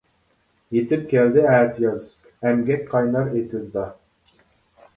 يىتىپ 0.77 1.03
كەلدى 1.11 1.43
ئەتىياز، 1.49 2.07
ئەمگەك 2.47 2.89
قاينار 2.97 3.31
ئېتىزدا. 3.37 3.87